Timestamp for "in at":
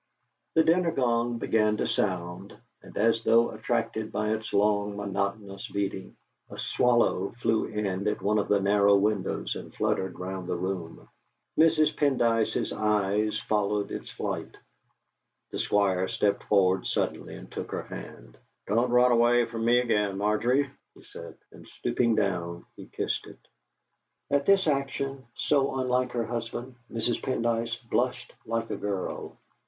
7.65-8.19